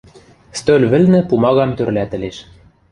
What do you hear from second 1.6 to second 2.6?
тӧрлӓтӹлеш.